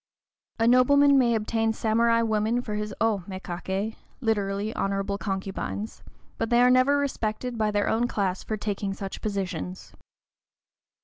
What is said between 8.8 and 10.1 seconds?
such positions.